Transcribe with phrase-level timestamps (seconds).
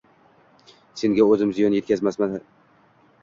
[1.01, 2.35] Senga o‘zim ziyon yetkazmasam.